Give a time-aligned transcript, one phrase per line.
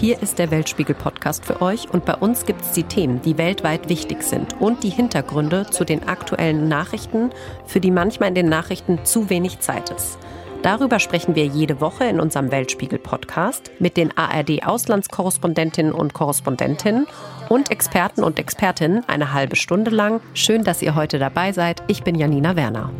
[0.00, 3.90] Hier ist der Weltspiegel-Podcast für euch und bei uns gibt es die Themen, die weltweit
[3.90, 7.28] wichtig sind und die Hintergründe zu den aktuellen Nachrichten,
[7.66, 10.16] für die manchmal in den Nachrichten zu wenig Zeit ist.
[10.62, 17.06] Darüber sprechen wir jede Woche in unserem Weltspiegel-Podcast mit den ARD-Auslandskorrespondentinnen und Korrespondentinnen
[17.50, 20.22] und Experten und Expertinnen eine halbe Stunde lang.
[20.32, 21.82] Schön, dass ihr heute dabei seid.
[21.88, 22.90] Ich bin Janina Werner.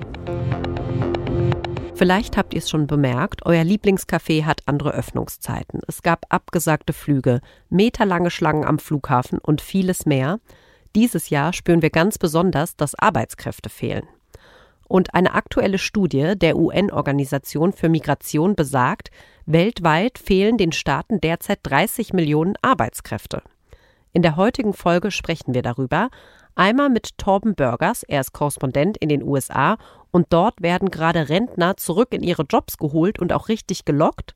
[2.00, 5.82] Vielleicht habt ihr es schon bemerkt, euer Lieblingscafé hat andere Öffnungszeiten.
[5.86, 10.40] Es gab abgesagte Flüge, meterlange Schlangen am Flughafen und vieles mehr.
[10.94, 14.08] Dieses Jahr spüren wir ganz besonders, dass Arbeitskräfte fehlen.
[14.88, 19.10] Und eine aktuelle Studie der UN-Organisation für Migration besagt,
[19.44, 23.42] weltweit fehlen den Staaten derzeit 30 Millionen Arbeitskräfte.
[24.12, 26.08] In der heutigen Folge sprechen wir darüber,
[26.56, 29.78] einmal mit Torben Burgers, er ist Korrespondent in den USA
[30.10, 34.34] und dort werden gerade Rentner zurück in ihre Jobs geholt und auch richtig gelockt.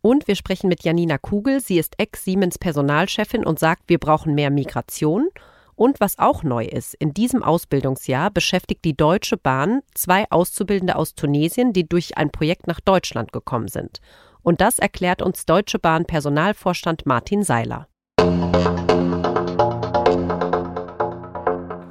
[0.00, 5.28] Und wir sprechen mit Janina Kugel, sie ist Ex-Siemens-Personalchefin und sagt, wir brauchen mehr Migration.
[5.74, 11.14] Und was auch neu ist, in diesem Ausbildungsjahr beschäftigt die Deutsche Bahn zwei Auszubildende aus
[11.14, 14.00] Tunesien, die durch ein Projekt nach Deutschland gekommen sind.
[14.42, 17.88] Und das erklärt uns Deutsche Bahn Personalvorstand Martin Seiler.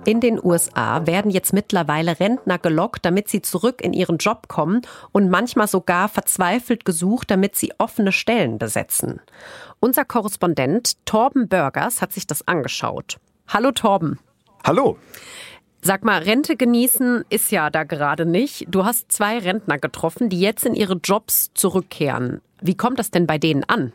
[0.08, 4.83] In den USA werden jetzt mittlerweile Rentner gelockt, damit sie zurück in ihren Job kommen
[5.11, 9.19] und manchmal sogar verzweifelt gesucht, damit sie offene Stellen besetzen.
[9.81, 13.17] Unser Korrespondent Torben Burgers hat sich das angeschaut.
[13.50, 14.17] Hallo Torben.
[14.63, 14.97] Hallo.
[15.81, 18.66] Sag mal, Rente genießen ist ja da gerade nicht.
[18.69, 22.39] Du hast zwei Rentner getroffen, die jetzt in ihre Jobs zurückkehren.
[22.61, 23.94] Wie kommt das denn bei denen an?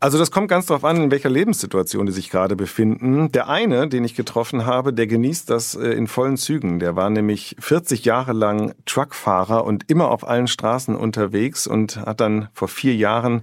[0.00, 3.32] Also das kommt ganz darauf an, in welcher Lebenssituation die sich gerade befinden.
[3.32, 6.78] Der eine, den ich getroffen habe, der genießt das äh, in vollen Zügen.
[6.78, 12.20] Der war nämlich 40 Jahre lang Truckfahrer und immer auf allen Straßen unterwegs und hat
[12.20, 13.42] dann vor vier Jahren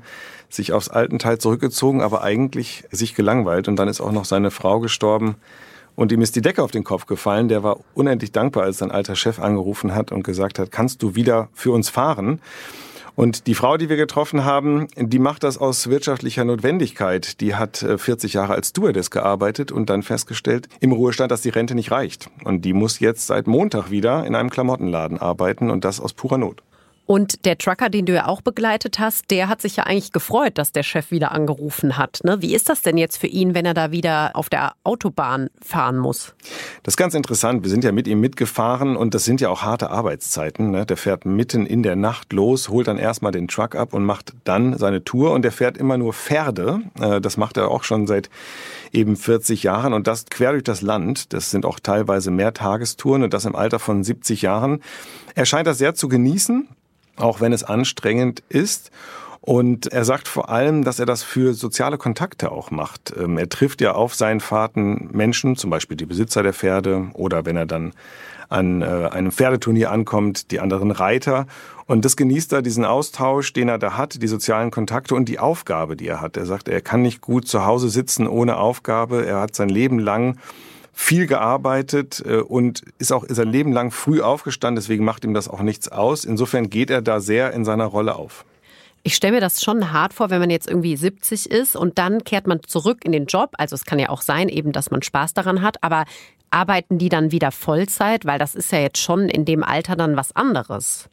[0.50, 3.68] sich aufs Altenteil zurückgezogen, aber eigentlich sich gelangweilt.
[3.68, 5.36] Und dann ist auch noch seine Frau gestorben.
[5.96, 7.50] Und ihm ist die Decke auf den Kopf gefallen.
[7.50, 11.16] Der war unendlich dankbar, als sein alter Chef angerufen hat und gesagt hat, kannst du
[11.16, 12.40] wieder für uns fahren?
[13.16, 17.40] Und die Frau, die wir getroffen haben, die macht das aus wirtschaftlicher Notwendigkeit.
[17.40, 21.50] Die hat 40 äh, Jahre als Stewardess gearbeitet und dann festgestellt im Ruhestand, dass die
[21.50, 22.30] Rente nicht reicht.
[22.44, 26.38] Und die muss jetzt seit Montag wieder in einem Klamottenladen arbeiten und das aus purer
[26.38, 26.62] Not.
[27.08, 30.58] Und der Trucker, den du ja auch begleitet hast, der hat sich ja eigentlich gefreut,
[30.58, 32.22] dass der Chef wieder angerufen hat.
[32.24, 32.42] Ne?
[32.42, 36.00] Wie ist das denn jetzt für ihn, wenn er da wieder auf der Autobahn fahren
[36.00, 36.34] muss?
[36.82, 37.64] Das ist ganz interessant.
[37.64, 40.72] Wir sind ja mit ihm mitgefahren und das sind ja auch harte Arbeitszeiten.
[40.72, 40.88] Ne?
[40.88, 44.34] Der fährt mitten in der Nacht los, holt dann erstmal den Truck ab und macht
[44.44, 45.32] dann seine Tour.
[45.32, 46.82] Und der fährt immer nur Pferde.
[47.00, 48.32] Äh, das macht er auch schon seit
[48.92, 51.34] eben 40 Jahren und das quer durch das Land.
[51.34, 54.82] Das sind auch teilweise Mehrtagestouren und das im Alter von 70 Jahren.
[55.36, 56.68] Er scheint das sehr zu genießen
[57.18, 58.92] auch wenn es anstrengend ist.
[59.42, 63.14] Und er sagt vor allem, dass er das für soziale Kontakte auch macht.
[63.16, 67.46] Ähm, er trifft ja auf seinen Fahrten Menschen, zum Beispiel die Besitzer der Pferde oder
[67.46, 67.94] wenn er dann
[68.50, 71.46] an äh, einem Pferdeturnier ankommt, die anderen Reiter.
[71.86, 75.38] Und das genießt er, diesen Austausch, den er da hat, die sozialen Kontakte und die
[75.38, 76.38] Aufgabe, die er hat.
[76.38, 79.26] Er sagt, er kann nicht gut zu Hause sitzen ohne Aufgabe.
[79.26, 80.38] Er hat sein Leben lang
[80.98, 85.50] viel gearbeitet äh, und ist auch sein Leben lang früh aufgestanden, deswegen macht ihm das
[85.50, 86.24] auch nichts aus.
[86.24, 88.46] Insofern geht er da sehr in seiner Rolle auf.
[89.04, 92.24] Ich stelle mir das schon hart vor, wenn man jetzt irgendwie 70 ist und dann
[92.24, 93.52] kehrt man zurück in den Job.
[93.58, 96.06] Also es kann ja auch sein, eben, dass man Spaß daran hat, aber
[96.50, 98.26] arbeiten die dann wieder Vollzeit?
[98.26, 101.10] Weil das ist ja jetzt schon in dem Alter dann was anderes.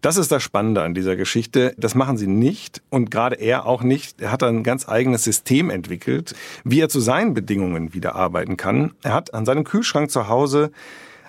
[0.00, 1.74] Das ist das Spannende an dieser Geschichte.
[1.78, 4.20] Das machen sie nicht und gerade er auch nicht.
[4.20, 8.92] Er hat ein ganz eigenes System entwickelt, wie er zu seinen Bedingungen wieder arbeiten kann.
[9.02, 10.70] Er hat an seinem Kühlschrank zu Hause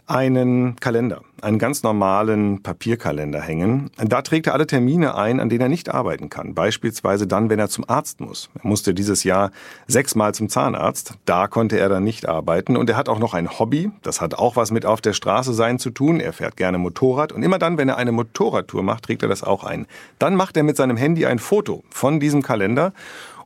[0.07, 3.89] einen Kalender, einen ganz normalen Papierkalender hängen.
[3.97, 6.53] Da trägt er alle Termine ein, an denen er nicht arbeiten kann.
[6.53, 8.49] Beispielsweise dann, wenn er zum Arzt muss.
[8.61, 9.51] Er musste dieses Jahr
[9.87, 11.15] sechsmal zum Zahnarzt.
[11.25, 12.77] Da konnte er dann nicht arbeiten.
[12.77, 13.91] Und er hat auch noch ein Hobby.
[14.03, 16.19] Das hat auch was mit auf der Straße sein zu tun.
[16.19, 17.31] Er fährt gerne Motorrad.
[17.31, 19.87] Und immer dann, wenn er eine Motorradtour macht, trägt er das auch ein.
[20.19, 22.93] Dann macht er mit seinem Handy ein Foto von diesem Kalender.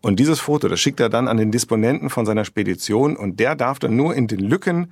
[0.01, 3.15] Und dieses Foto, das schickt er dann an den Disponenten von seiner Spedition.
[3.15, 4.91] Und der darf dann nur in den Lücken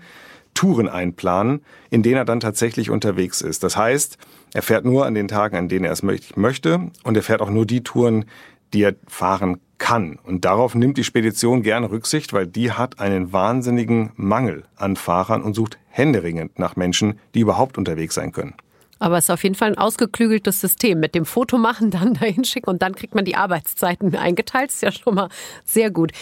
[0.57, 1.61] Touren einplanen,
[1.91, 3.63] in denen er dann tatsächlich unterwegs ist.
[3.63, 4.17] Das heißt,
[4.55, 7.51] er fährt nur an den Tagen, an denen er es möchte und er fährt auch
[7.51, 8.25] nur die Touren,
[8.73, 10.17] die er fahren kann.
[10.23, 15.43] Und darauf nimmt die Spedition gerne Rücksicht, weil die hat einen wahnsinnigen Mangel an Fahrern
[15.43, 18.55] und sucht händeringend nach Menschen, die überhaupt unterwegs sein können.
[18.97, 20.99] Aber es ist auf jeden Fall ein ausgeklügeltes System.
[20.99, 24.71] Mit dem Foto machen, dann dahin schicken und dann kriegt man die Arbeitszeiten eingeteilt.
[24.71, 25.29] Ist ja schon mal
[25.65, 26.13] sehr gut.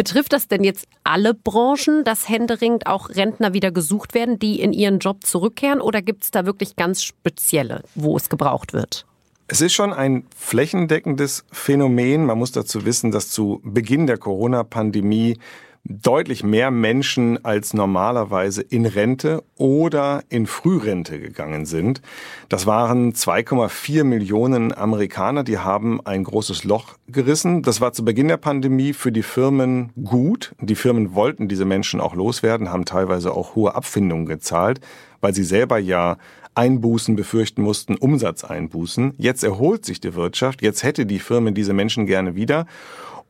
[0.00, 4.72] Betrifft das denn jetzt alle Branchen, dass händeringend auch Rentner wieder gesucht werden, die in
[4.72, 5.82] ihren Job zurückkehren?
[5.82, 9.04] Oder gibt es da wirklich ganz spezielle, wo es gebraucht wird?
[9.46, 12.24] Es ist schon ein flächendeckendes Phänomen.
[12.24, 15.38] Man muss dazu wissen, dass zu Beginn der Corona-Pandemie
[15.84, 22.02] deutlich mehr Menschen als normalerweise in Rente oder in Frührente gegangen sind.
[22.48, 27.62] Das waren 2,4 Millionen Amerikaner, die haben ein großes Loch gerissen.
[27.62, 30.54] Das war zu Beginn der Pandemie für die Firmen gut.
[30.60, 34.80] Die Firmen wollten diese Menschen auch loswerden, haben teilweise auch hohe Abfindungen gezahlt,
[35.20, 36.18] weil sie selber ja
[36.54, 39.14] Einbußen befürchten mussten, Umsatzeinbußen.
[39.18, 42.66] Jetzt erholt sich die Wirtschaft, jetzt hätte die Firmen diese Menschen gerne wieder.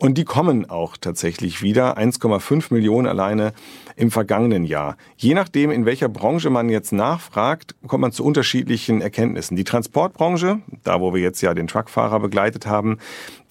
[0.03, 1.99] Und die kommen auch tatsächlich wieder.
[1.99, 3.53] 1,5 Millionen alleine
[3.97, 4.97] im vergangenen Jahr.
[5.19, 9.59] Je nachdem, in welcher Branche man jetzt nachfragt, kommt man zu unterschiedlichen Erkenntnissen.
[9.59, 12.97] Die Transportbranche, da wo wir jetzt ja den Truckfahrer begleitet haben,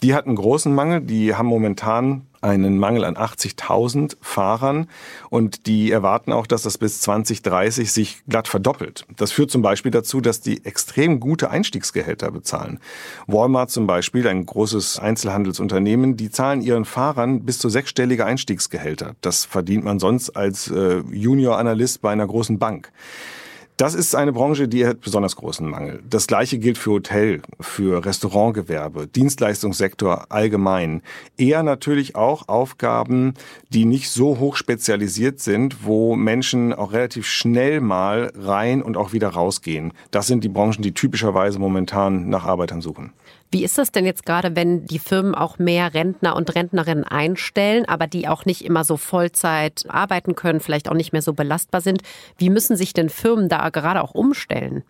[0.04, 1.02] die hat einen großen Mangel.
[1.02, 4.88] Die haben momentan einen Mangel an 80.000 Fahrern
[5.30, 9.06] und die erwarten auch, dass das bis 2030 sich glatt verdoppelt.
[9.18, 12.80] Das führt zum Beispiel dazu, dass die extrem gute Einstiegsgehälter bezahlen.
[13.28, 19.16] Walmart zum Beispiel, ein großes Einzelhandelsunternehmen, die zahlen ihren Fahrern bis zu sechsstellige Einstiegsgehälter.
[19.22, 22.92] Das verdient man sonst als äh, Junior-Analyst bei einer großen Bank.
[23.80, 26.04] Das ist eine Branche, die hat besonders großen Mangel.
[26.10, 31.02] Das gleiche gilt für Hotel, für Restaurantgewerbe, Dienstleistungssektor allgemein.
[31.38, 33.36] Eher natürlich auch Aufgaben,
[33.70, 39.14] die nicht so hoch spezialisiert sind, wo Menschen auch relativ schnell mal rein und auch
[39.14, 39.94] wieder rausgehen.
[40.12, 43.14] Das sind die Branchen, die typischerweise momentan nach Arbeitern suchen.
[43.52, 47.86] Wie ist das denn jetzt gerade, wenn die Firmen auch mehr Rentner und Rentnerinnen einstellen,
[47.88, 51.82] aber die auch nicht immer so Vollzeit arbeiten können, vielleicht auch nicht mehr so belastbar
[51.82, 52.04] sind?
[52.38, 54.84] Wie müssen sich denn Firmen da gerade auch umstellen?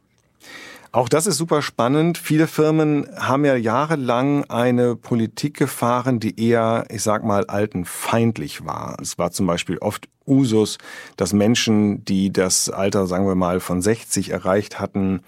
[0.91, 2.17] Auch das ist super spannend.
[2.17, 8.97] Viele Firmen haben ja jahrelang eine Politik gefahren, die eher, ich sag mal, altenfeindlich war.
[8.99, 10.79] Es war zum Beispiel oft Usus,
[11.15, 15.21] dass Menschen, die das Alter, sagen wir mal, von 60 erreicht hatten,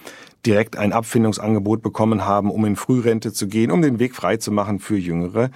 [0.46, 4.52] direkt ein Abfindungsangebot bekommen haben, um in Frührente zu gehen, um den Weg frei zu
[4.52, 5.52] machen für Jüngere.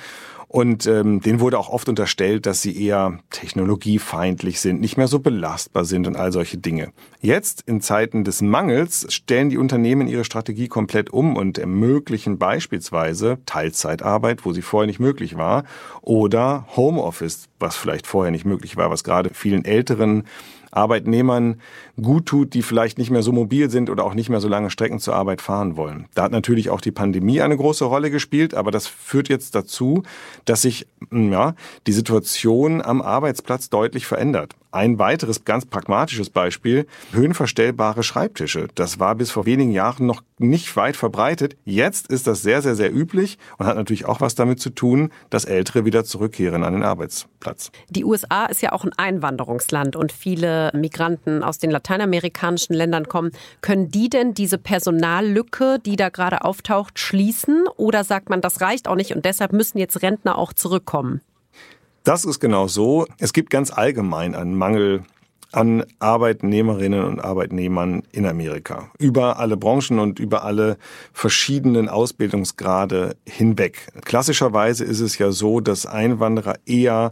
[0.48, 5.20] Und ähm, denen wurde auch oft unterstellt, dass sie eher technologiefeindlich sind, nicht mehr so
[5.20, 6.94] belastbar sind und all solche Dinge.
[7.20, 13.40] Jetzt, in Zeiten des Mangels, stellen die Unternehmen ihre Strategie komplett um und ermöglichen beispielsweise
[13.46, 15.66] Teilzeitarbeit, wo sie vorher nicht möglich war,
[16.02, 20.24] oder Homeoffice, was vielleicht vorher nicht möglich war, was gerade vielen älteren
[20.75, 21.62] Arbeitnehmern
[22.01, 24.69] gut tut, die vielleicht nicht mehr so mobil sind oder auch nicht mehr so lange
[24.69, 26.07] Strecken zur Arbeit fahren wollen.
[26.13, 30.04] Da hat natürlich auch die Pandemie eine große Rolle gespielt, aber das führt jetzt dazu,
[30.45, 31.56] dass sich ja,
[31.88, 34.56] die Situation am Arbeitsplatz deutlich verändert.
[34.75, 38.68] Ein weiteres ganz pragmatisches Beispiel, höhenverstellbare Schreibtische.
[38.75, 41.56] Das war bis vor wenigen Jahren noch nicht weit verbreitet.
[41.63, 45.13] Jetzt ist das sehr, sehr, sehr üblich und hat natürlich auch was damit zu tun,
[45.30, 47.72] dass Ältere wieder zurückkehren an den Arbeitsplatz.
[47.88, 53.31] Die USA ist ja auch ein Einwanderungsland und viele Migranten aus den lateinamerikanischen Ländern kommen.
[53.62, 57.63] Können die denn diese Personallücke, die da gerade auftaucht, schließen?
[57.77, 61.22] Oder sagt man, das reicht auch nicht und deshalb müssen jetzt Rentner auch zurückkommen?
[62.06, 63.07] Das ist genau so.
[63.18, 65.02] Es gibt ganz allgemein einen Mangel
[65.52, 68.92] an Arbeitnehmerinnen und Arbeitnehmern in Amerika.
[69.00, 70.78] Über alle Branchen und über alle
[71.13, 73.88] verschiedenen Ausbildungsgrade hinweg.
[74.04, 77.12] Klassischerweise ist es ja so, dass Einwanderer eher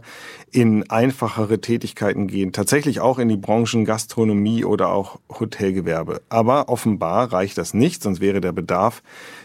[0.52, 6.22] in einfachere Tätigkeiten gehen, tatsächlich auch in die Branchen Gastronomie oder auch Hotelgewerbe.
[6.28, 9.02] Aber offenbar reicht das nicht, sonst wäre der Bedarf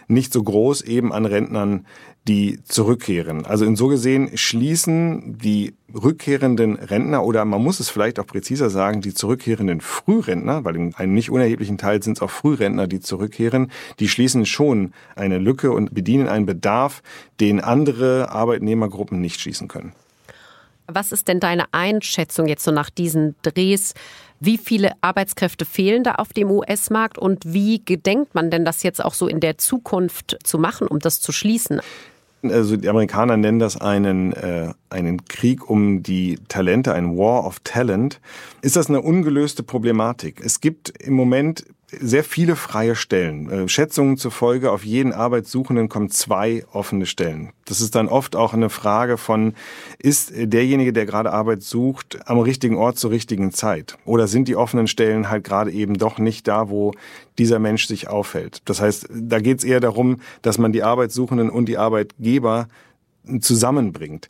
[0.07, 1.87] nicht so groß eben an Rentnern,
[2.29, 3.47] die zurückkehren.
[3.47, 8.69] Also in so gesehen schließen die rückkehrenden Rentner oder man muss es vielleicht auch präziser
[8.69, 12.99] sagen, die zurückkehrenden Frührentner, weil in einem nicht unerheblichen Teil sind es auch Frührentner, die
[12.99, 17.01] zurückkehren, die schließen schon eine Lücke und bedienen einen Bedarf,
[17.39, 19.93] den andere Arbeitnehmergruppen nicht schließen können.
[20.85, 23.95] Was ist denn deine Einschätzung jetzt so nach diesen Drehs?
[24.39, 29.03] Wie viele Arbeitskräfte fehlen da auf dem US-Markt und wie gedenkt man denn das jetzt
[29.03, 31.81] auch so in der Zukunft zu machen, um das zu schließen?
[32.41, 37.59] Also die Amerikaner nennen das einen, äh, einen Krieg um die Talente, ein War of
[37.63, 38.21] Talent.
[38.61, 40.41] Ist das eine ungelöste Problematik?
[40.43, 43.49] Es gibt im Moment sehr viele freie Stellen.
[43.49, 47.51] Äh, Schätzungen zufolge auf jeden Arbeitssuchenden kommen zwei offene Stellen.
[47.65, 49.53] Das ist dann oft auch eine Frage von,
[49.97, 53.97] ist derjenige, der gerade Arbeit sucht, am richtigen Ort zur richtigen Zeit?
[54.05, 56.93] Oder sind die offenen Stellen halt gerade eben doch nicht da, wo
[57.37, 58.61] dieser Mensch sich aufhält?
[58.65, 62.67] Das heißt, da geht es eher darum, dass man die Arbeitssuchenden und die Arbeitgeber
[63.41, 64.29] zusammenbringt.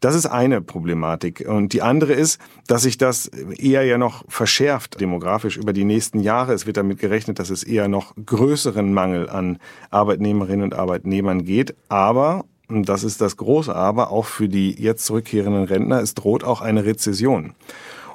[0.00, 1.44] Das ist eine Problematik.
[1.48, 6.20] Und die andere ist, dass sich das eher ja noch verschärft demografisch über die nächsten
[6.20, 6.52] Jahre.
[6.52, 9.58] Es wird damit gerechnet, dass es eher noch größeren Mangel an
[9.90, 11.74] Arbeitnehmerinnen und Arbeitnehmern geht.
[11.88, 16.44] Aber, und das ist das große Aber, auch für die jetzt zurückkehrenden Rentner, es droht
[16.44, 17.54] auch eine Rezession.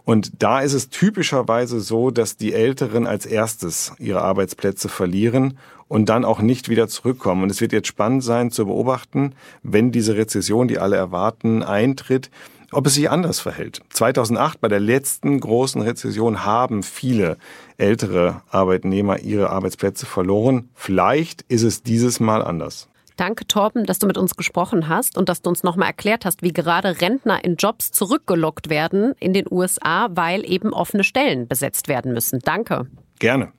[0.06, 5.58] Und da ist es typischerweise so, dass die Älteren als erstes ihre Arbeitsplätze verlieren
[5.90, 7.44] und dann auch nicht wieder zurückkommen.
[7.44, 12.30] Und es wird jetzt spannend sein zu beobachten, wenn diese Rezession, die alle erwarten, eintritt,
[12.72, 13.82] ob es sich anders verhält.
[13.90, 17.38] 2008 bei der letzten großen Rezession haben viele
[17.78, 20.70] ältere Arbeitnehmer ihre Arbeitsplätze verloren.
[20.76, 22.88] Vielleicht ist es dieses Mal anders.
[23.16, 26.42] Danke, Torben, dass du mit uns gesprochen hast und dass du uns nochmal erklärt hast,
[26.42, 31.90] wie gerade Rentner in Jobs zurückgelockt werden in den USA, weil eben offene Stellen besetzt
[31.90, 32.40] werden müssen.
[32.40, 32.88] Danke.
[33.18, 33.52] Gerne.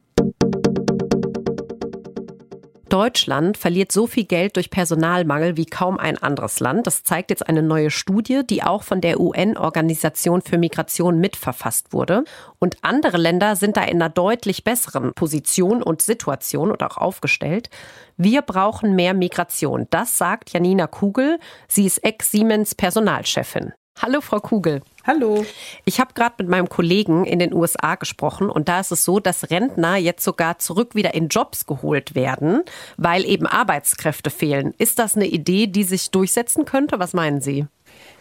[2.91, 6.89] Deutschland verliert so viel Geld durch Personalmangel wie kaum ein anderes Land.
[6.89, 12.25] Das zeigt jetzt eine neue Studie, die auch von der UN-Organisation für Migration mitverfasst wurde.
[12.59, 17.71] Und andere Länder sind da in einer deutlich besseren Position und Situation und auch aufgestellt.
[18.17, 19.87] Wir brauchen mehr Migration.
[19.91, 21.39] Das sagt Janina Kugel.
[21.69, 23.73] Sie ist Ex-Siemens Personalchefin.
[24.03, 24.83] Hallo, Frau Kugel.
[25.11, 25.45] Hallo.
[25.85, 29.19] Ich habe gerade mit meinem Kollegen in den USA gesprochen und da ist es so,
[29.19, 32.63] dass Rentner jetzt sogar zurück wieder in Jobs geholt werden,
[32.97, 34.73] weil eben Arbeitskräfte fehlen.
[34.79, 37.01] Ist das eine Idee, die sich durchsetzen könnte?
[37.01, 37.67] Was meinen Sie?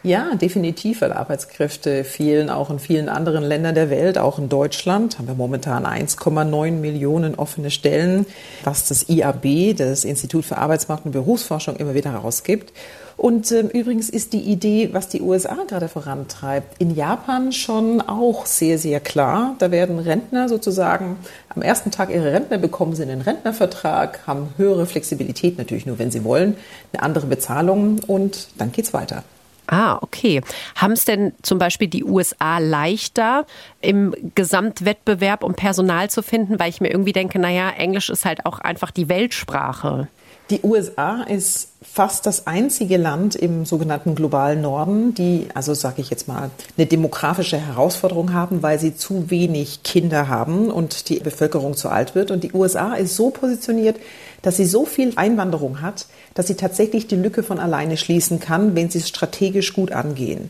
[0.01, 5.19] Ja, definitiv, weil Arbeitskräfte fehlen auch in vielen anderen Ländern der Welt, auch in Deutschland
[5.19, 8.25] haben wir momentan 1,9 Millionen offene Stellen,
[8.63, 12.74] was das IAB, das Institut für Arbeitsmarkt und Berufsforschung, immer wieder herausgibt.
[13.20, 18.46] Und äh, übrigens ist die Idee, was die USA gerade vorantreibt, in Japan schon auch
[18.46, 19.58] sehr, sehr klar.
[19.60, 21.18] Da werden Rentner sozusagen
[21.50, 26.12] am ersten Tag ihre Rentner bekommen sie einen Rentnervertrag, haben höhere Flexibilität, natürlich nur, wenn
[26.12, 26.56] sie wollen,
[26.94, 29.26] eine andere Bezahlung und dann geht's weiter.
[29.68, 30.42] Ah, okay.
[30.78, 33.46] Haben es denn zum Beispiel die USA leichter
[33.82, 36.58] im Gesamtwettbewerb, um Personal zu finden?
[36.58, 40.08] Weil ich mir irgendwie denke, naja, Englisch ist halt auch einfach die Weltsprache.
[40.50, 46.10] Die USA ist fast das einzige Land im sogenannten globalen Norden, die, also sage ich
[46.10, 51.75] jetzt mal, eine demografische Herausforderung haben, weil sie zu wenig Kinder haben und die Bevölkerung
[51.75, 52.32] zu alt wird.
[52.32, 53.98] Und die USA ist so positioniert,
[54.41, 58.75] dass sie so viel Einwanderung hat, dass sie tatsächlich die Lücke von alleine schließen kann,
[58.75, 60.50] wenn sie es strategisch gut angehen.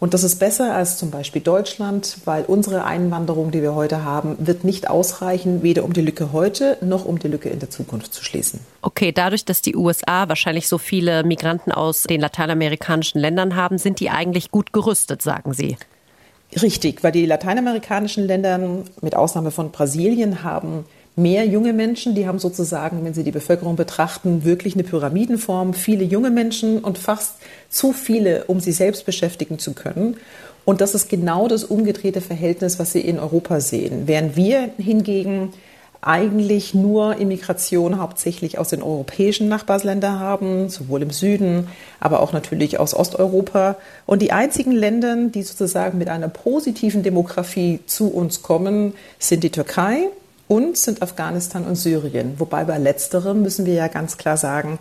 [0.00, 4.36] Und das ist besser als zum Beispiel Deutschland, weil unsere Einwanderung, die wir heute haben,
[4.38, 8.14] wird nicht ausreichen, weder um die Lücke heute noch um die Lücke in der Zukunft
[8.14, 8.60] zu schließen.
[8.80, 13.98] Okay, dadurch, dass die USA wahrscheinlich so viele Migranten aus den lateinamerikanischen Ländern haben, sind
[13.98, 15.76] die eigentlich gut gerüstet, sagen Sie.
[16.62, 18.58] Richtig, weil die lateinamerikanischen Länder
[19.02, 20.86] mit Ausnahme von Brasilien haben
[21.18, 26.04] mehr junge Menschen, die haben sozusagen, wenn Sie die Bevölkerung betrachten, wirklich eine Pyramidenform, viele
[26.04, 27.34] junge Menschen und fast
[27.68, 30.16] zu viele, um sie selbst beschäftigen zu können.
[30.64, 34.02] Und das ist genau das umgedrehte Verhältnis, was Sie in Europa sehen.
[34.06, 35.52] Während wir hingegen
[36.00, 42.78] eigentlich nur Immigration hauptsächlich aus den europäischen Nachbarländern haben, sowohl im Süden, aber auch natürlich
[42.78, 43.76] aus Osteuropa.
[44.06, 49.50] Und die einzigen Länder, die sozusagen mit einer positiven Demografie zu uns kommen, sind die
[49.50, 50.08] Türkei,
[50.48, 52.34] und sind Afghanistan und Syrien.
[52.38, 54.78] Wobei bei letzterem müssen wir ja ganz klar sagen,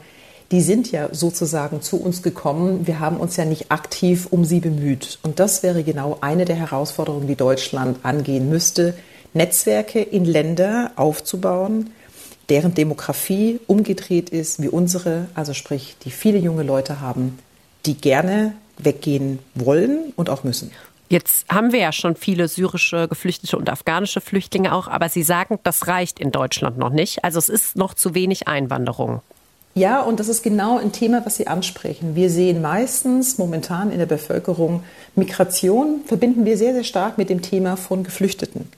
[0.51, 2.87] die sind ja sozusagen zu uns gekommen.
[2.87, 5.19] Wir haben uns ja nicht aktiv um sie bemüht.
[5.23, 8.93] Und das wäre genau eine der Herausforderungen, die Deutschland angehen müsste,
[9.33, 11.89] Netzwerke in Länder aufzubauen,
[12.49, 17.37] deren Demografie umgedreht ist wie unsere, also sprich, die viele junge Leute haben,
[17.85, 20.71] die gerne weggehen wollen und auch müssen.
[21.09, 25.59] Jetzt haben wir ja schon viele syrische Geflüchtete und afghanische Flüchtlinge auch, aber Sie sagen,
[25.63, 27.23] das reicht in Deutschland noch nicht.
[27.23, 29.21] Also es ist noch zu wenig Einwanderung.
[29.73, 32.15] Ja, und das ist genau ein Thema, was Sie ansprechen.
[32.15, 34.83] Wir sehen meistens momentan in der Bevölkerung
[35.15, 38.69] Migration verbinden wir sehr, sehr stark mit dem Thema von Geflüchteten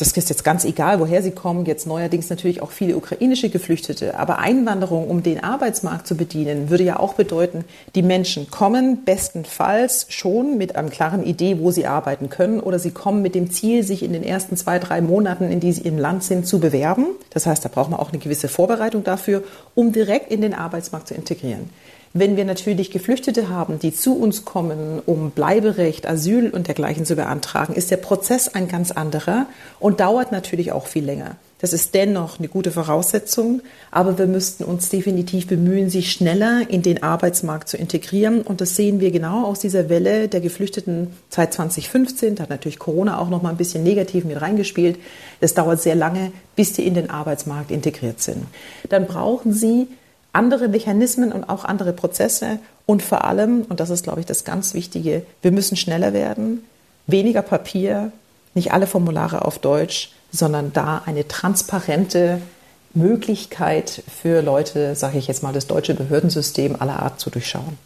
[0.00, 4.18] das ist jetzt ganz egal, woher sie kommen, jetzt neuerdings natürlich auch viele ukrainische Geflüchtete,
[4.18, 7.64] aber Einwanderung, um den Arbeitsmarkt zu bedienen, würde ja auch bedeuten,
[7.94, 12.92] die Menschen kommen bestenfalls schon mit einer klaren Idee, wo sie arbeiten können, oder sie
[12.92, 15.98] kommen mit dem Ziel, sich in den ersten zwei, drei Monaten, in die sie im
[15.98, 17.06] Land sind, zu bewerben.
[17.30, 19.42] Das heißt, da braucht man auch eine gewisse Vorbereitung dafür,
[19.74, 21.68] um direkt in den Arbeitsmarkt zu integrieren.
[22.12, 27.14] Wenn wir natürlich Geflüchtete haben, die zu uns kommen, um Bleiberecht, Asyl und dergleichen zu
[27.14, 29.46] beantragen, ist der Prozess ein ganz anderer
[29.78, 31.36] und dauert natürlich auch viel länger.
[31.60, 36.82] Das ist dennoch eine gute Voraussetzung, aber wir müssten uns definitiv bemühen, sie schneller in
[36.82, 38.40] den Arbeitsmarkt zu integrieren.
[38.42, 42.34] Und das sehen wir genau aus dieser Welle der Geflüchteten seit 2015.
[42.34, 44.98] Da hat natürlich Corona auch noch mal ein bisschen negativ mit reingespielt.
[45.40, 48.46] Es dauert sehr lange, bis sie in den Arbeitsmarkt integriert sind.
[48.88, 49.86] Dann brauchen sie
[50.32, 54.44] andere Mechanismen und auch andere Prozesse und vor allem, und das ist, glaube ich, das
[54.44, 56.64] ganz Wichtige, wir müssen schneller werden,
[57.06, 58.12] weniger Papier,
[58.54, 62.40] nicht alle Formulare auf Deutsch, sondern da eine transparente
[62.94, 67.78] Möglichkeit für Leute, sage ich jetzt mal, das deutsche Behördensystem aller Art zu durchschauen.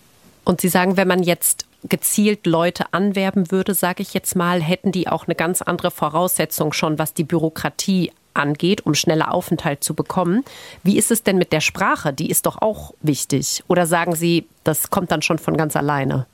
[0.44, 4.92] Und Sie sagen, wenn man jetzt gezielt Leute anwerben würde, sage ich jetzt mal, hätten
[4.92, 9.94] die auch eine ganz andere Voraussetzung schon, was die Bürokratie angeht, um schneller Aufenthalt zu
[9.94, 10.44] bekommen.
[10.82, 12.12] Wie ist es denn mit der Sprache?
[12.12, 13.64] Die ist doch auch wichtig.
[13.68, 16.26] Oder sagen Sie, das kommt dann schon von ganz alleine?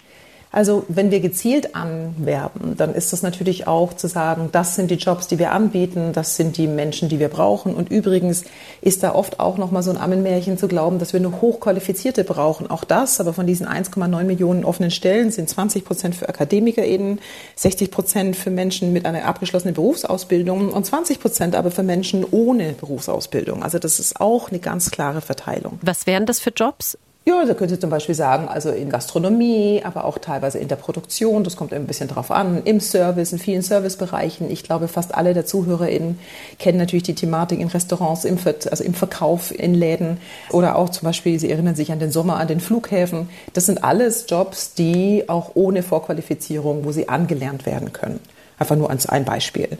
[0.53, 4.97] Also wenn wir gezielt anwerben, dann ist das natürlich auch zu sagen, das sind die
[4.97, 7.73] Jobs, die wir anbieten, das sind die Menschen, die wir brauchen.
[7.73, 8.43] Und übrigens
[8.81, 12.25] ist da oft auch noch mal so ein Ammenmärchen zu glauben, dass wir nur Hochqualifizierte
[12.25, 12.69] brauchen.
[12.69, 17.21] Auch das, aber von diesen 1,9 Millionen offenen Stellen sind 20 Prozent für AkademikerInnen,
[17.55, 22.73] 60 Prozent für Menschen mit einer abgeschlossenen Berufsausbildung und 20 Prozent aber für Menschen ohne
[22.73, 23.63] Berufsausbildung.
[23.63, 25.79] Also das ist auch eine ganz klare Verteilung.
[25.83, 26.99] Was wären das für Jobs?
[27.27, 31.45] Ja, da könnte zum Beispiel sagen, also in Gastronomie, aber auch teilweise in der Produktion,
[31.45, 34.51] das kommt ein bisschen drauf an, im Service, in vielen Servicebereichen.
[34.51, 36.19] Ich glaube, fast alle der ZuhörerInnen
[36.59, 38.39] kennen natürlich die Thematik in Restaurants, im,
[38.71, 40.17] also im Verkauf in Läden
[40.51, 43.29] oder auch zum Beispiel, sie erinnern sich an den Sommer, an den Flughäfen.
[43.53, 48.21] Das sind alles Jobs, die auch ohne Vorqualifizierung, wo sie angelernt werden können.
[48.59, 49.77] Einfach nur als ein Beispiel.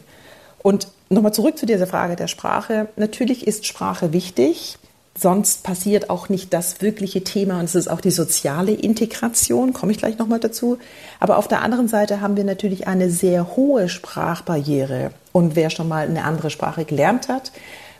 [0.61, 2.87] Und nochmal zurück zu dieser Frage der Sprache.
[2.97, 4.77] Natürlich ist Sprache wichtig.
[5.17, 9.91] Sonst passiert auch nicht das wirkliche Thema und es ist auch die soziale Integration, komme
[9.91, 10.77] ich gleich nochmal dazu.
[11.19, 15.11] Aber auf der anderen Seite haben wir natürlich eine sehr hohe Sprachbarriere.
[15.31, 17.51] Und wer schon mal eine andere Sprache gelernt hat,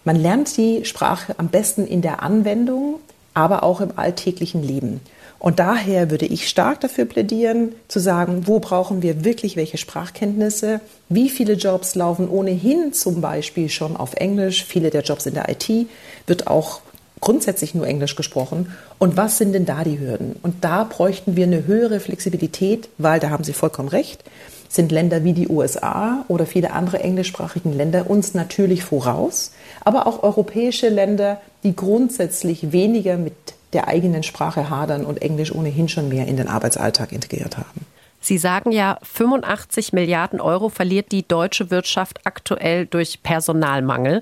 [0.03, 2.95] man lernt die Sprache am besten in der Anwendung,
[3.33, 5.01] aber auch im alltäglichen Leben.
[5.37, 10.81] Und daher würde ich stark dafür plädieren, zu sagen, wo brauchen wir wirklich welche Sprachkenntnisse?
[11.09, 14.65] Wie viele Jobs laufen ohnehin zum Beispiel schon auf Englisch?
[14.65, 15.87] Viele der Jobs in der IT
[16.27, 16.81] wird auch
[17.21, 18.75] grundsätzlich nur Englisch gesprochen.
[18.99, 20.35] Und was sind denn da die Hürden?
[20.41, 24.23] Und da bräuchten wir eine höhere Flexibilität, weil da haben Sie vollkommen recht,
[24.67, 29.51] sind Länder wie die USA oder viele andere englischsprachigen Länder uns natürlich voraus,
[29.81, 33.33] aber auch europäische Länder, die grundsätzlich weniger mit
[33.73, 37.85] der eigenen Sprache hadern und Englisch ohnehin schon mehr in den Arbeitsalltag integriert haben.
[38.23, 44.21] Sie sagen ja, 85 Milliarden Euro verliert die deutsche Wirtschaft aktuell durch Personalmangel.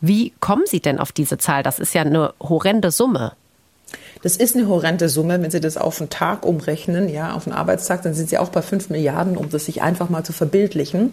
[0.00, 1.62] Wie kommen Sie denn auf diese Zahl?
[1.62, 3.32] Das ist ja eine horrende Summe.
[4.22, 7.56] Das ist eine horrende Summe, wenn Sie das auf einen Tag umrechnen, ja, auf einen
[7.56, 11.12] Arbeitstag, dann sind Sie auch bei 5 Milliarden, um das sich einfach mal zu verbildlichen.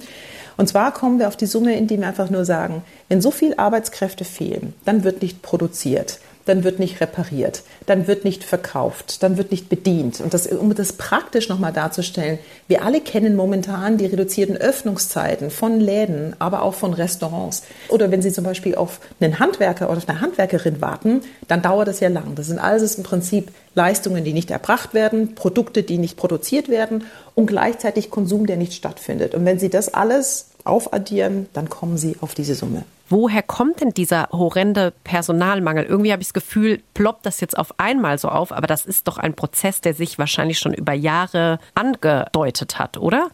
[0.58, 3.56] Und zwar kommen wir auf die Summe, indem wir einfach nur sagen, wenn so viel
[3.56, 9.38] Arbeitskräfte fehlen, dann wird nicht produziert dann wird nicht repariert, dann wird nicht verkauft, dann
[9.38, 10.22] wird nicht bedient.
[10.22, 15.80] Und das, um das praktisch nochmal darzustellen, wir alle kennen momentan die reduzierten Öffnungszeiten von
[15.80, 17.64] Läden, aber auch von Restaurants.
[17.90, 21.88] Oder wenn Sie zum Beispiel auf einen Handwerker oder auf eine Handwerkerin warten, dann dauert
[21.88, 22.36] das ja lang.
[22.36, 27.06] Das sind alles im Prinzip Leistungen, die nicht erbracht werden, Produkte, die nicht produziert werden
[27.36, 29.36] und gleichzeitig Konsum, der nicht stattfindet.
[29.36, 32.84] Und wenn Sie das alles aufaddieren, dann kommen Sie auf diese Summe.
[33.10, 35.86] Woher kommt denn dieser horrende Personalmangel?
[35.86, 39.08] Irgendwie habe ich das Gefühl, ploppt das jetzt auf einmal so auf, aber das ist
[39.08, 43.30] doch ein Prozess, der sich wahrscheinlich schon über Jahre angedeutet hat, oder?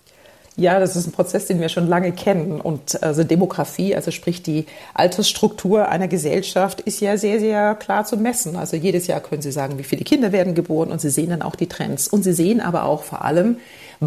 [0.56, 2.62] Ja, das ist ein Prozess, den wir schon lange kennen.
[2.62, 8.18] Und also Demografie, also sprich die Altersstruktur einer Gesellschaft, ist ja sehr, sehr klar zu
[8.18, 8.56] messen.
[8.56, 11.42] Also jedes Jahr können Sie sagen, wie viele Kinder werden geboren und Sie sehen dann
[11.42, 12.08] auch die Trends.
[12.08, 13.58] Und Sie sehen aber auch vor allem,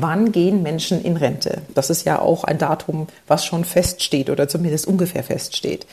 [0.02, 1.62] wann gehen Menschen in Rente.
[1.74, 5.86] Das ist ja auch ein Datum, was schon feststeht oder zumindest ungefähr feststeht.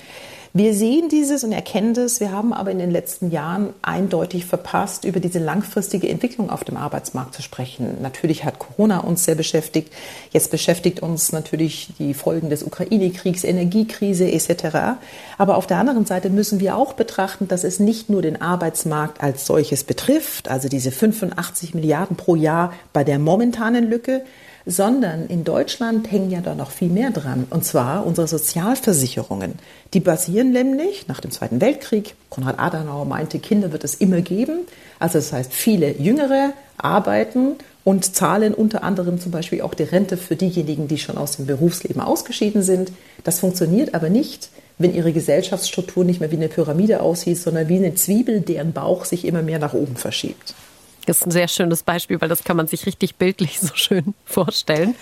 [0.56, 2.20] Wir sehen dieses und erkennen das.
[2.20, 6.78] Wir haben aber in den letzten Jahren eindeutig verpasst, über diese langfristige Entwicklung auf dem
[6.78, 7.98] Arbeitsmarkt zu sprechen.
[8.04, 9.92] Natürlich hat Corona uns sehr beschäftigt.
[10.32, 15.00] Jetzt beschäftigt uns natürlich die Folgen des Ukraine-Kriegs, Energiekrise etc.
[15.39, 19.24] Aber auf der anderen Seite müssen wir auch betrachten, dass es nicht nur den Arbeitsmarkt
[19.24, 24.24] als solches betrifft, also diese 85 Milliarden pro Jahr bei der momentanen Lücke,
[24.65, 27.45] sondern in Deutschland hängen ja da noch viel mehr dran.
[27.49, 29.54] Und zwar unsere Sozialversicherungen.
[29.93, 34.60] Die basieren nämlich nach dem Zweiten Weltkrieg, Konrad Adenauer meinte, Kinder wird es immer geben.
[34.99, 40.17] Also das heißt, viele Jüngere arbeiten und zahlen unter anderem zum Beispiel auch die Rente
[40.17, 42.91] für diejenigen, die schon aus dem Berufsleben ausgeschieden sind.
[43.23, 47.78] Das funktioniert aber nicht, wenn ihre Gesellschaftsstruktur nicht mehr wie eine Pyramide aussieht, sondern wie
[47.78, 50.56] eine Zwiebel, deren Bauch sich immer mehr nach oben verschiebt.
[51.06, 54.13] Das ist ein sehr schönes Beispiel, weil das kann man sich richtig bildlich so schön
[54.26, 54.96] vorstellen.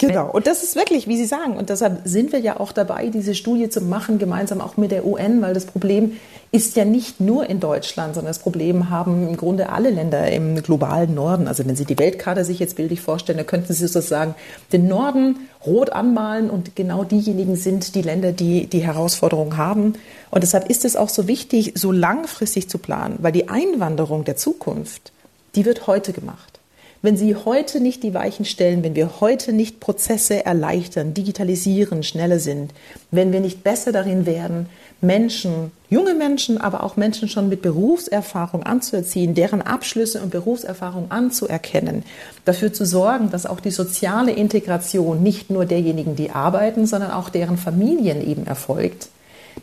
[0.00, 3.08] Genau, und das ist wirklich, wie Sie sagen, und deshalb sind wir ja auch dabei,
[3.08, 6.12] diese Studie zu machen, gemeinsam auch mit der UN, weil das Problem
[6.52, 10.62] ist ja nicht nur in Deutschland, sondern das Problem haben im Grunde alle Länder im
[10.62, 11.46] globalen Norden.
[11.46, 14.34] Also wenn Sie die Weltkarte sich jetzt bildlich vorstellen, dann könnten Sie sozusagen
[14.72, 19.94] den Norden rot anmalen und genau diejenigen sind die Länder, die die Herausforderungen haben.
[20.30, 24.36] Und deshalb ist es auch so wichtig, so langfristig zu planen, weil die Einwanderung der
[24.36, 25.12] Zukunft,
[25.54, 26.60] die wird heute gemacht.
[27.02, 32.38] Wenn Sie heute nicht die Weichen stellen, wenn wir heute nicht Prozesse erleichtern, digitalisieren, schneller
[32.38, 32.72] sind,
[33.10, 34.66] wenn wir nicht besser darin werden,
[35.00, 42.04] Menschen, junge Menschen, aber auch Menschen schon mit Berufserfahrung anzuerziehen, deren Abschlüsse und Berufserfahrung anzuerkennen,
[42.44, 47.30] dafür zu sorgen, dass auch die soziale Integration nicht nur derjenigen, die arbeiten, sondern auch
[47.30, 49.08] deren Familien eben erfolgt,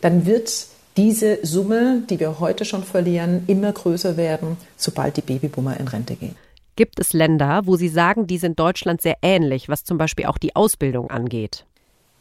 [0.00, 0.66] dann wird
[0.98, 6.16] diese Summe, die wir heute schon verlieren, immer größer werden, sobald die Babyboomer in Rente
[6.16, 6.34] gehen.
[6.74, 10.38] Gibt es Länder, wo Sie sagen, die sind Deutschland sehr ähnlich, was zum Beispiel auch
[10.38, 11.64] die Ausbildung angeht?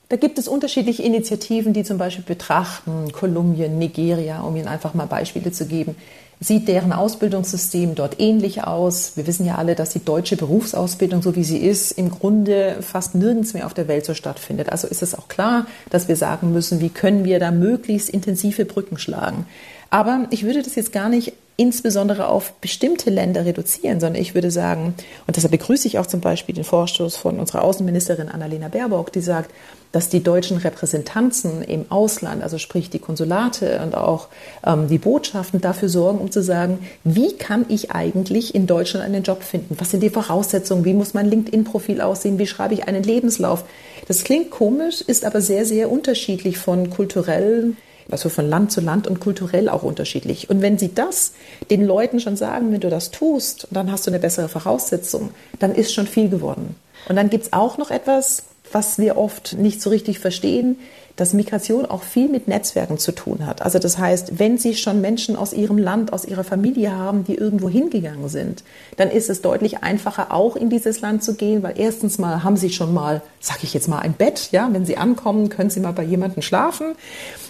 [0.10, 5.08] Da gibt es unterschiedliche Initiativen, die zum Beispiel betrachten, Kolumbien, Nigeria, um Ihnen einfach mal
[5.08, 5.96] Beispiele zu geben.
[6.40, 9.14] Sieht deren Ausbildungssystem dort ähnlich aus?
[9.16, 13.16] Wir wissen ja alle, dass die deutsche Berufsausbildung, so wie sie ist, im Grunde fast
[13.16, 14.72] nirgends mehr auf der Welt so stattfindet.
[14.72, 18.66] Also ist es auch klar, dass wir sagen müssen, wie können wir da möglichst intensive
[18.66, 19.48] Brücken schlagen.
[19.90, 24.52] Aber ich würde das jetzt gar nicht insbesondere auf bestimmte Länder reduzieren, sondern ich würde
[24.52, 24.94] sagen,
[25.26, 29.22] und deshalb begrüße ich auch zum Beispiel den Vorstoß von unserer Außenministerin Annalena Baerbock, die
[29.22, 29.50] sagt,
[29.92, 34.28] dass die deutschen Repräsentanzen im Ausland, also sprich die Konsulate und auch
[34.64, 39.24] ähm, die Botschaften dafür sorgen, um zu sagen, wie kann ich eigentlich in Deutschland einen
[39.24, 39.76] Job finden?
[39.80, 40.86] Was sind die Voraussetzungen?
[40.86, 42.38] Wie muss mein LinkedIn-Profil aussehen?
[42.38, 43.64] Wie schreibe ich einen Lebenslauf?
[44.08, 47.78] Das klingt komisch, ist aber sehr, sehr unterschiedlich von kulturellen
[48.10, 50.50] also von Land zu Land und kulturell auch unterschiedlich.
[50.50, 51.34] Und wenn Sie das
[51.70, 55.74] den Leuten schon sagen, wenn du das tust, dann hast du eine bessere Voraussetzung, dann
[55.74, 56.76] ist schon viel geworden.
[57.10, 60.78] Und dann gibt es auch noch etwas, was wir oft nicht so richtig verstehen,
[61.18, 63.64] dass Migration auch viel mit Netzwerken zu tun hat.
[63.64, 67.34] Also das heißt, wenn Sie schon Menschen aus Ihrem Land, aus Ihrer Familie haben, die
[67.36, 68.64] irgendwo hingegangen sind,
[68.98, 72.56] dann ist es deutlich einfacher, auch in dieses Land zu gehen, weil erstens mal haben
[72.56, 75.80] Sie schon mal, sag ich jetzt mal, ein Bett, ja, wenn Sie ankommen, können Sie
[75.80, 76.96] mal bei jemandem schlafen.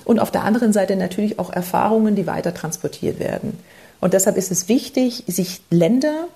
[0.06, 3.60] Und auf der anderen Seite natürlich auch Erfahrungen, die weiter transportiert werden.
[3.99, 6.27] Und deshalb ist es wichtig, sich Länder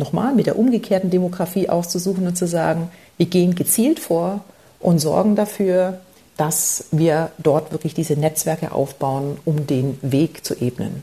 [0.00, 4.40] nochmal mit der umgekehrten Demografie auszusuchen und zu sagen, wir gehen gezielt vor
[4.80, 6.00] und sorgen dafür,
[6.36, 11.02] dass wir dort wirklich diese Netzwerke aufbauen, um den Weg zu ebnen.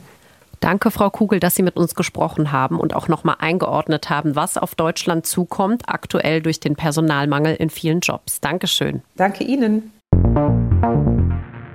[0.60, 4.58] Danke, Frau Kugel, dass Sie mit uns gesprochen haben und auch nochmal eingeordnet haben, was
[4.58, 8.40] auf Deutschland zukommt, aktuell durch den Personalmangel in vielen Jobs.
[8.40, 9.02] Dankeschön.
[9.16, 9.92] Danke Ihnen.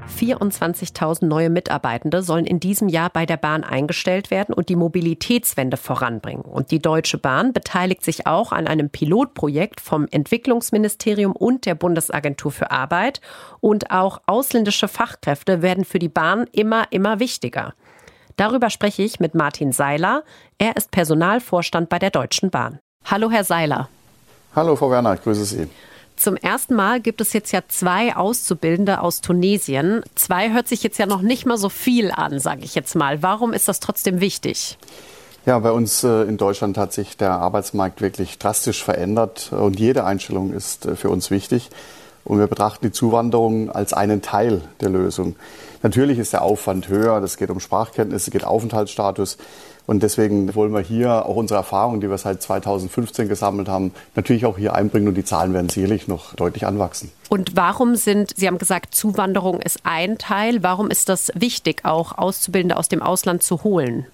[0.07, 5.77] 24.000 neue Mitarbeitende sollen in diesem Jahr bei der Bahn eingestellt werden und die Mobilitätswende
[5.77, 6.43] voranbringen.
[6.43, 12.51] Und die Deutsche Bahn beteiligt sich auch an einem Pilotprojekt vom Entwicklungsministerium und der Bundesagentur
[12.51, 13.21] für Arbeit.
[13.59, 17.73] Und auch ausländische Fachkräfte werden für die Bahn immer, immer wichtiger.
[18.35, 20.23] Darüber spreche ich mit Martin Seiler.
[20.57, 22.79] Er ist Personalvorstand bei der Deutschen Bahn.
[23.05, 23.89] Hallo, Herr Seiler.
[24.55, 25.67] Hallo, Frau Werner, ich grüße Sie.
[26.15, 30.03] Zum ersten Mal gibt es jetzt ja zwei Auszubildende aus Tunesien.
[30.15, 33.21] Zwei hört sich jetzt ja noch nicht mal so viel an, sage ich jetzt mal.
[33.23, 34.77] Warum ist das trotzdem wichtig?
[35.45, 40.05] Ja, bei uns äh, in Deutschland hat sich der Arbeitsmarkt wirklich drastisch verändert und jede
[40.05, 41.69] Einstellung ist äh, für uns wichtig.
[42.23, 45.35] Und wir betrachten die Zuwanderung als einen Teil der Lösung.
[45.81, 49.37] Natürlich ist der Aufwand höher, es geht um Sprachkenntnisse, es geht Aufenthaltsstatus.
[49.85, 54.45] Und deswegen wollen wir hier auch unsere Erfahrungen, die wir seit 2015 gesammelt haben, natürlich
[54.45, 57.11] auch hier einbringen und die Zahlen werden sicherlich noch deutlich anwachsen.
[57.29, 62.17] Und warum sind, Sie haben gesagt, Zuwanderung ist ein Teil, warum ist das wichtig, auch
[62.17, 64.05] Auszubildende aus dem Ausland zu holen?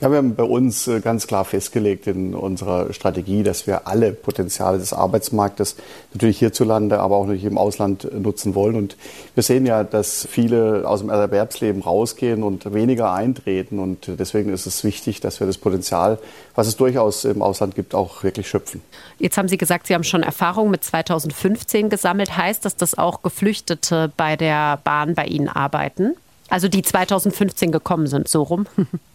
[0.00, 4.12] Ja, wir haben bei uns äh, ganz klar festgelegt in unserer Strategie, dass wir alle
[4.12, 5.74] Potenziale des Arbeitsmarktes
[6.12, 8.76] natürlich hierzulande, aber auch natürlich im Ausland äh, nutzen wollen.
[8.76, 8.96] Und
[9.34, 13.80] wir sehen ja, dass viele aus dem Erwerbsleben rausgehen und weniger eintreten.
[13.80, 16.20] Und deswegen ist es wichtig, dass wir das Potenzial,
[16.54, 18.82] was es durchaus im Ausland gibt, auch wirklich schöpfen.
[19.18, 22.36] Jetzt haben Sie gesagt, Sie haben schon Erfahrungen mit 2015 gesammelt.
[22.36, 26.14] Heißt das, dass auch Geflüchtete bei der Bahn bei Ihnen arbeiten?
[26.48, 28.66] Also die 2015 gekommen sind, so rum?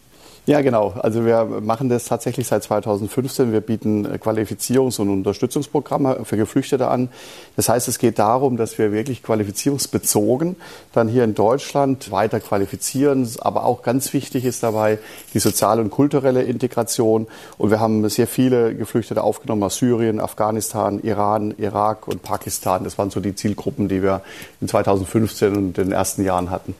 [0.45, 0.93] Ja, genau.
[0.99, 3.53] Also wir machen das tatsächlich seit 2015.
[3.53, 7.07] Wir bieten Qualifizierungs- und Unterstützungsprogramme für Geflüchtete an.
[7.55, 10.57] Das heißt, es geht darum, dass wir wirklich qualifizierungsbezogen
[10.91, 13.25] dann hier in Deutschland weiter qualifizieren.
[13.39, 14.99] Aber auch ganz wichtig ist dabei
[15.33, 17.27] die soziale und kulturelle Integration.
[17.57, 22.83] Und wir haben sehr viele Geflüchtete aufgenommen aus Syrien, Afghanistan, Iran, Irak und Pakistan.
[22.83, 24.19] Das waren so die Zielgruppen, die wir
[24.59, 26.75] in 2015 und den ersten Jahren hatten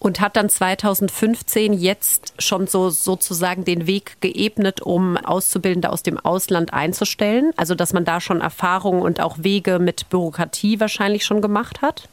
[0.00, 6.18] und hat dann 2015 jetzt schon so sozusagen den Weg geebnet, um Auszubildende aus dem
[6.18, 7.52] Ausland einzustellen?
[7.56, 12.08] Also dass man da schon Erfahrungen und auch Wege mit Bürokratie wahrscheinlich schon gemacht hat?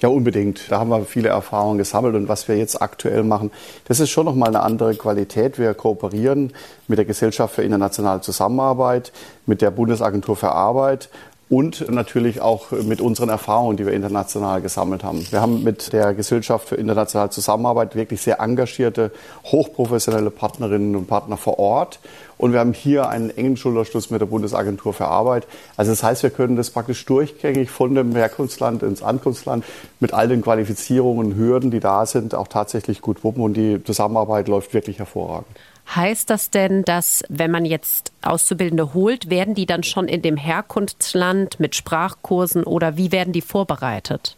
[0.00, 0.68] Ja, unbedingt.
[0.68, 2.16] Da haben wir viele Erfahrungen gesammelt.
[2.16, 3.52] Und was wir jetzt aktuell machen,
[3.86, 5.60] das ist schon nochmal eine andere Qualität.
[5.60, 6.52] Wir kooperieren
[6.88, 9.12] mit der Gesellschaft für internationale Zusammenarbeit,
[9.46, 11.08] mit der Bundesagentur für Arbeit
[11.52, 15.22] und natürlich auch mit unseren Erfahrungen, die wir international gesammelt haben.
[15.30, 19.10] Wir haben mit der Gesellschaft für internationale Zusammenarbeit wirklich sehr engagierte,
[19.44, 22.00] hochprofessionelle Partnerinnen und Partner vor Ort
[22.38, 25.46] und wir haben hier einen engen Schulterschluss mit der Bundesagentur für Arbeit.
[25.76, 29.62] Also das heißt, wir können das praktisch durchgängig von dem Herkunftsland ins Ankunftsland
[30.00, 34.48] mit all den Qualifizierungen Hürden, die da sind, auch tatsächlich gut wuppen und die Zusammenarbeit
[34.48, 35.48] läuft wirklich hervorragend.
[35.94, 40.36] Heißt das denn, dass wenn man jetzt Auszubildende holt, werden die dann schon in dem
[40.36, 44.36] Herkunftsland mit Sprachkursen oder wie werden die vorbereitet?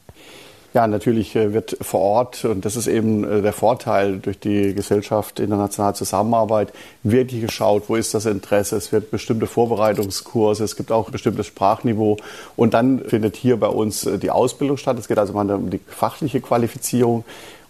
[0.74, 4.74] Ja, natürlich äh, wird vor Ort, und das ist eben äh, der Vorteil durch die
[4.74, 6.72] Gesellschaft internationale Zusammenarbeit,
[7.04, 8.76] wirklich geschaut, wo ist das Interesse.
[8.76, 12.16] Es wird bestimmte Vorbereitungskurse, es gibt auch ein bestimmtes Sprachniveau.
[12.56, 14.98] Und dann findet hier bei uns äh, die Ausbildung statt.
[14.98, 17.22] Es geht also mal um die fachliche Qualifizierung.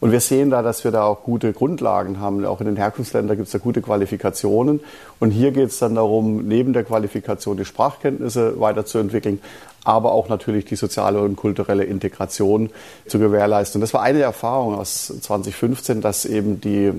[0.04, 2.44] Und wir sehen da, dass wir da auch gute Grundlagen haben.
[2.44, 4.80] Auch in den Herkunftsländern gibt es da gute Qualifikationen.
[5.18, 9.40] Und hier geht es dann darum, neben der Qualifikation die Sprachkenntnisse weiterzuentwickeln,
[9.82, 12.68] aber auch natürlich die soziale und kulturelle Integration
[13.06, 13.78] zu gewährleisten.
[13.78, 16.92] Und das war eine der Erfahrungen aus 2015, dass eben die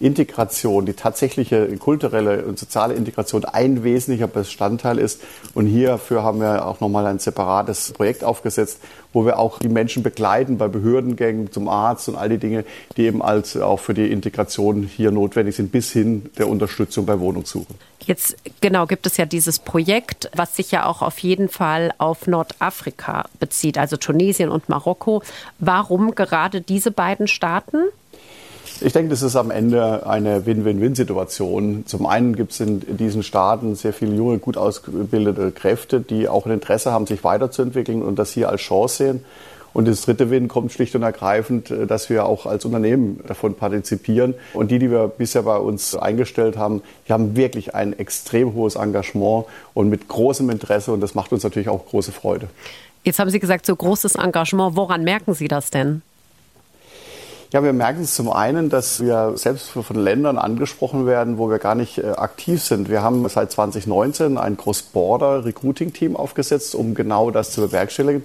[0.00, 5.22] Integration, die tatsächliche kulturelle und soziale Integration ein wesentlicher Bestandteil ist.
[5.54, 8.80] Und hierfür haben wir auch nochmal ein separates Projekt aufgesetzt,
[9.12, 12.64] wo wir auch die Menschen begleiten bei Behördengängen zum Arzt und all die Dinge,
[12.96, 17.18] die eben als auch für die Integration hier notwendig sind, bis hin der Unterstützung bei
[17.18, 17.74] Wohnungssuche.
[18.04, 22.26] Jetzt genau gibt es ja dieses Projekt, was sich ja auch auf jeden Fall auf
[22.26, 25.22] Nordafrika bezieht, also Tunesien und Marokko.
[25.58, 27.78] Warum gerade diese beiden Staaten?
[28.80, 31.84] Ich denke, das ist am Ende eine Win-Win-Win-Situation.
[31.86, 36.46] Zum einen gibt es in diesen Staaten sehr viele junge, gut ausgebildete Kräfte, die auch
[36.46, 39.24] ein Interesse haben, sich weiterzuentwickeln und das hier als Chance sehen.
[39.76, 43.54] Und das dritte Win kommt schlicht und ergreifend, äh, dass wir auch als Unternehmen davon
[43.54, 44.34] partizipieren.
[44.54, 48.76] Und die, die wir bisher bei uns eingestellt haben, die haben wirklich ein extrem hohes
[48.76, 50.92] Engagement und mit großem Interesse.
[50.92, 52.48] Und das macht uns natürlich auch große Freude.
[53.04, 54.76] Jetzt haben Sie gesagt, so großes Engagement.
[54.76, 56.00] Woran merken Sie das denn?
[57.52, 61.58] Ja, wir merken es zum einen, dass wir selbst von Ländern angesprochen werden, wo wir
[61.58, 62.88] gar nicht äh, aktiv sind.
[62.90, 68.24] Wir haben seit 2019 ein Cross-Border-Recruiting-Team aufgesetzt, um genau das zu bewerkstelligen.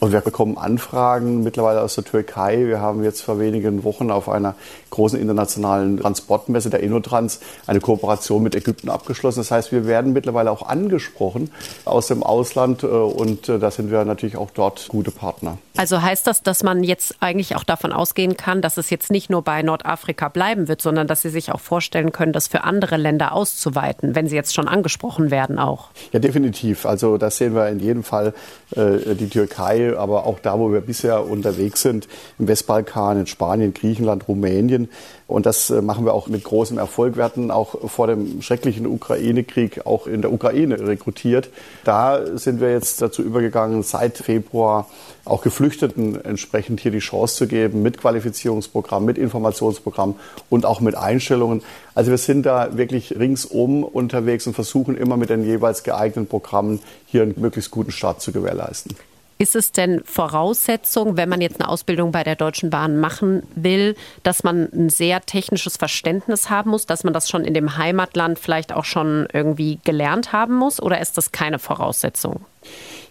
[0.00, 2.66] Und wir bekommen Anfragen mittlerweile aus der Türkei.
[2.66, 4.54] Wir haben jetzt vor wenigen Wochen auf einer
[4.92, 9.40] großen internationalen Transportmesse der Innotrans eine Kooperation mit Ägypten abgeschlossen.
[9.40, 11.50] Das heißt, wir werden mittlerweile auch angesprochen
[11.84, 15.58] aus dem Ausland äh, und äh, da sind wir natürlich auch dort gute Partner.
[15.76, 19.30] Also heißt das, dass man jetzt eigentlich auch davon ausgehen kann, dass es jetzt nicht
[19.30, 22.98] nur bei Nordafrika bleiben wird, sondern dass Sie sich auch vorstellen können, das für andere
[22.98, 25.88] Länder auszuweiten, wenn Sie jetzt schon angesprochen werden auch?
[26.12, 26.84] Ja, definitiv.
[26.84, 28.34] Also das sehen wir in jedem Fall.
[28.76, 33.72] Äh, die Türkei aber auch da, wo wir bisher unterwegs sind, im Westbalkan, in Spanien,
[33.72, 34.81] Griechenland, Rumänien.
[35.26, 37.16] Und das äh, machen wir auch mit großem Erfolg.
[37.16, 41.50] Wir hatten auch vor dem schrecklichen Ukraine-Krieg auch in der Ukraine rekrutiert.
[41.84, 44.88] Da sind wir jetzt dazu übergegangen, seit Februar
[45.24, 50.16] auch Geflüchteten entsprechend hier die Chance zu geben mit Qualifizierungsprogramm, mit Informationsprogramm
[50.50, 51.62] und auch mit Einstellungen.
[51.94, 56.80] Also wir sind da wirklich ringsum unterwegs und versuchen immer mit den jeweils geeigneten Programmen
[57.06, 58.96] hier einen möglichst guten Start zu gewährleisten.
[59.42, 63.96] Ist es denn Voraussetzung, wenn man jetzt eine Ausbildung bei der Deutschen Bahn machen will,
[64.22, 68.38] dass man ein sehr technisches Verständnis haben muss, dass man das schon in dem Heimatland
[68.38, 70.80] vielleicht auch schon irgendwie gelernt haben muss?
[70.80, 72.46] Oder ist das keine Voraussetzung?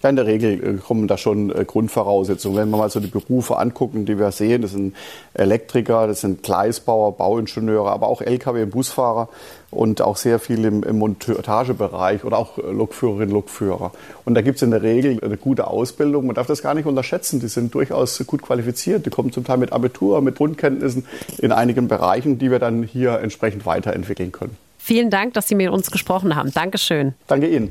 [0.03, 2.57] Ja, in der Regel äh, kommen da schon äh, Grundvoraussetzungen.
[2.57, 4.95] Wenn wir mal so die Berufe angucken, die wir sehen, das sind
[5.33, 9.29] Elektriker, das sind Gleisbauer, Bauingenieure, aber auch Lkw- und Busfahrer
[9.69, 13.91] und auch sehr viel im, im Montagebereich oder auch Lokführerinnen, Lokführer.
[14.25, 16.25] Und da gibt es in der Regel eine gute Ausbildung.
[16.25, 17.39] Man darf das gar nicht unterschätzen.
[17.39, 19.05] Die sind durchaus gut qualifiziert.
[19.05, 21.05] Die kommen zum Teil mit Abitur, mit Grundkenntnissen
[21.37, 24.57] in einigen Bereichen, die wir dann hier entsprechend weiterentwickeln können.
[24.77, 26.51] Vielen Dank, dass Sie mit uns gesprochen haben.
[26.51, 27.13] Dankeschön.
[27.27, 27.69] Danke Ihnen.